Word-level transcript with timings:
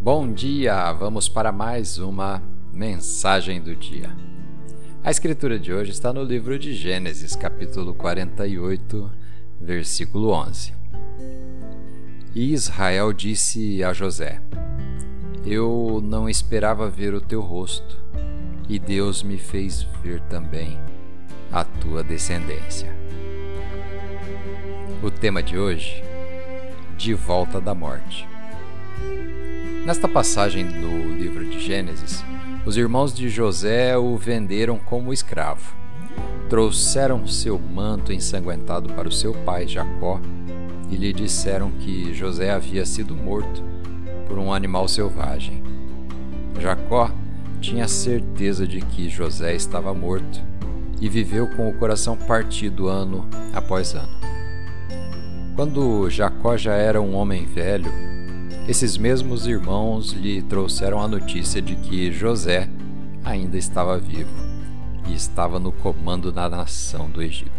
Bom 0.00 0.32
dia! 0.32 0.92
Vamos 0.92 1.28
para 1.28 1.50
mais 1.50 1.98
uma 1.98 2.40
mensagem 2.72 3.60
do 3.60 3.74
dia. 3.74 4.16
A 5.02 5.10
escritura 5.10 5.58
de 5.58 5.72
hoje 5.72 5.90
está 5.90 6.12
no 6.12 6.22
livro 6.22 6.56
de 6.56 6.72
Gênesis, 6.72 7.34
capítulo 7.34 7.92
48, 7.92 9.10
versículo 9.60 10.30
11. 10.30 10.72
E 12.32 12.52
Israel 12.52 13.12
disse 13.12 13.82
a 13.82 13.92
José: 13.92 14.40
Eu 15.44 16.00
não 16.02 16.28
esperava 16.28 16.88
ver 16.88 17.12
o 17.12 17.20
teu 17.20 17.40
rosto, 17.40 18.00
e 18.68 18.78
Deus 18.78 19.24
me 19.24 19.36
fez 19.36 19.82
ver 20.00 20.20
também 20.20 20.78
a 21.50 21.64
tua 21.64 22.04
descendência. 22.04 22.94
O 25.02 25.10
tema 25.10 25.42
de 25.42 25.58
hoje: 25.58 26.04
De 26.96 27.14
volta 27.14 27.60
da 27.60 27.74
morte. 27.74 28.28
Nesta 29.88 30.06
passagem 30.06 30.66
do 30.66 31.14
livro 31.16 31.46
de 31.46 31.58
Gênesis, 31.58 32.22
os 32.66 32.76
irmãos 32.76 33.10
de 33.10 33.30
José 33.30 33.96
o 33.96 34.18
venderam 34.18 34.78
como 34.78 35.14
escravo. 35.14 35.74
Trouxeram 36.46 37.26
seu 37.26 37.58
manto 37.58 38.12
ensanguentado 38.12 38.92
para 38.92 39.08
o 39.08 39.10
seu 39.10 39.32
pai 39.32 39.66
Jacó 39.66 40.20
e 40.90 40.94
lhe 40.94 41.10
disseram 41.10 41.70
que 41.70 42.12
José 42.12 42.50
havia 42.50 42.84
sido 42.84 43.16
morto 43.16 43.64
por 44.26 44.38
um 44.38 44.52
animal 44.52 44.86
selvagem. 44.88 45.62
Jacó 46.60 47.10
tinha 47.58 47.88
certeza 47.88 48.66
de 48.66 48.82
que 48.82 49.08
José 49.08 49.54
estava 49.54 49.94
morto 49.94 50.38
e 51.00 51.08
viveu 51.08 51.48
com 51.56 51.66
o 51.66 51.72
coração 51.72 52.14
partido 52.14 52.88
ano 52.88 53.26
após 53.54 53.94
ano. 53.94 54.18
Quando 55.56 56.10
Jacó 56.10 56.58
já 56.58 56.74
era 56.74 57.00
um 57.00 57.14
homem 57.14 57.46
velho, 57.46 57.90
esses 58.68 58.98
mesmos 58.98 59.46
irmãos 59.46 60.12
lhe 60.12 60.42
trouxeram 60.42 61.00
a 61.00 61.08
notícia 61.08 61.62
de 61.62 61.74
que 61.74 62.12
José 62.12 62.68
ainda 63.24 63.56
estava 63.56 63.96
vivo 63.96 64.30
e 65.08 65.14
estava 65.14 65.58
no 65.58 65.72
comando 65.72 66.30
da 66.30 66.50
nação 66.50 67.08
do 67.08 67.22
Egito. 67.22 67.50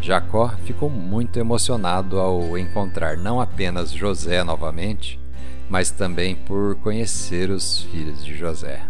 Jacó 0.00 0.48
ficou 0.64 0.90
muito 0.90 1.38
emocionado 1.38 2.18
ao 2.18 2.58
encontrar 2.58 3.16
não 3.16 3.40
apenas 3.40 3.92
José 3.92 4.42
novamente, 4.42 5.20
mas 5.70 5.92
também 5.92 6.34
por 6.34 6.74
conhecer 6.80 7.48
os 7.48 7.82
filhos 7.84 8.24
de 8.24 8.36
José. 8.36 8.82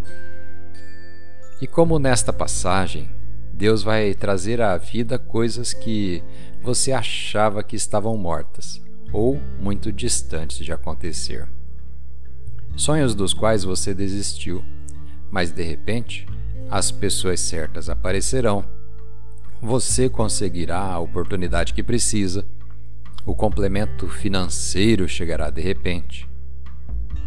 E 1.60 1.66
como 1.66 1.98
nesta 1.98 2.32
passagem, 2.32 3.10
Deus 3.52 3.82
vai 3.82 4.14
trazer 4.14 4.62
à 4.62 4.78
vida 4.78 5.18
coisas 5.18 5.74
que 5.74 6.22
você 6.62 6.92
achava 6.92 7.62
que 7.62 7.76
estavam 7.76 8.16
mortas 8.16 8.82
ou 9.14 9.40
muito 9.60 9.92
distantes 9.92 10.58
de 10.58 10.72
acontecer. 10.72 11.46
Sonhos 12.76 13.14
dos 13.14 13.32
quais 13.32 13.62
você 13.62 13.94
desistiu, 13.94 14.64
mas 15.30 15.52
de 15.52 15.62
repente 15.62 16.26
as 16.68 16.90
pessoas 16.90 17.38
certas 17.38 17.88
aparecerão. 17.88 18.64
Você 19.62 20.08
conseguirá 20.08 20.80
a 20.80 20.98
oportunidade 20.98 21.72
que 21.72 21.82
precisa, 21.82 22.44
o 23.24 23.36
complemento 23.36 24.08
financeiro 24.08 25.08
chegará 25.08 25.48
de 25.48 25.62
repente. 25.62 26.28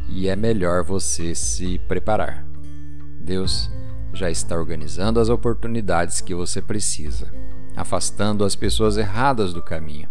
E 0.10 0.28
é 0.28 0.36
melhor 0.36 0.84
você 0.84 1.34
se 1.34 1.80
preparar. 1.88 2.46
Deus 3.22 3.72
já 4.14 4.30
está 4.30 4.58
organizando 4.58 5.22
as 5.22 5.30
oportunidades 5.30 6.20
que 6.20 6.36
você 6.36 6.62
precisa, 6.62 7.32
afastando 7.78 8.44
as 8.44 8.56
pessoas 8.56 8.98
erradas 8.98 9.54
do 9.54 9.62
caminho 9.62 10.10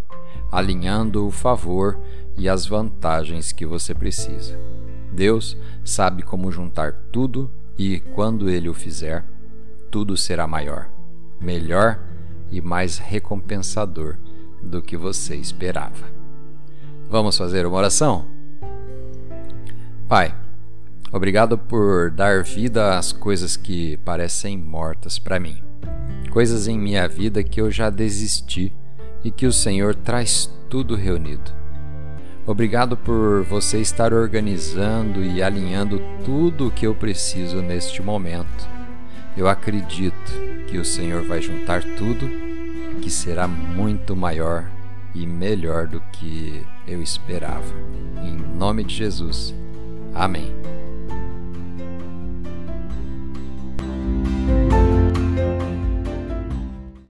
alinhando 0.51 1.25
o 1.25 1.31
favor 1.31 1.99
e 2.37 2.47
as 2.47 2.65
vantagens 2.65 3.51
que 3.51 3.65
você 3.65 3.93
precisa. 3.93 4.59
Deus 5.11 5.57
sabe 5.83 6.23
como 6.23 6.51
juntar 6.51 6.93
tudo 7.11 7.49
e, 7.77 7.99
quando 7.99 8.49
Ele 8.49 8.69
o 8.69 8.73
fizer, 8.73 9.25
tudo 9.89 10.17
será 10.17 10.45
maior, 10.47 10.89
melhor 11.39 11.99
e 12.51 12.61
mais 12.61 12.97
recompensador 12.97 14.17
do 14.61 14.81
que 14.81 14.97
você 14.97 15.35
esperava. 15.35 16.07
Vamos 17.09 17.37
fazer 17.37 17.65
uma 17.65 17.77
oração? 17.77 18.25
Pai, 20.07 20.35
obrigado 21.11 21.57
por 21.57 22.11
dar 22.11 22.43
vida 22.43 22.97
às 22.97 23.11
coisas 23.11 23.55
que 23.57 23.97
parecem 23.97 24.57
mortas 24.57 25.17
para 25.17 25.39
mim, 25.39 25.61
coisas 26.31 26.67
em 26.67 26.77
minha 26.77 27.07
vida 27.07 27.43
que 27.43 27.59
eu 27.61 27.71
já 27.71 27.89
desisti 27.89 28.73
e 29.27 29.31
que 29.31 29.45
o 29.45 29.51
Senhor 29.51 29.93
traz 29.93 30.49
tudo 30.69 30.95
reunido. 30.95 31.51
Obrigado 32.45 32.95
por 32.95 33.43
você 33.43 33.77
estar 33.81 34.13
organizando 34.13 35.21
e 35.21 35.43
alinhando 35.43 36.01
tudo 36.23 36.67
o 36.67 36.71
que 36.71 36.87
eu 36.87 36.95
preciso 36.95 37.61
neste 37.61 38.01
momento. 38.01 38.65
Eu 39.35 39.49
acredito 39.49 40.31
que 40.69 40.77
o 40.77 40.85
Senhor 40.85 41.23
vai 41.23 41.41
juntar 41.41 41.83
tudo, 41.83 42.25
que 43.01 43.09
será 43.09 43.49
muito 43.49 44.15
maior 44.15 44.71
e 45.13 45.27
melhor 45.27 45.87
do 45.87 45.99
que 46.13 46.65
eu 46.87 47.01
esperava. 47.01 47.75
Em 48.23 48.33
nome 48.57 48.85
de 48.85 48.95
Jesus. 48.95 49.53
Amém. 50.15 50.53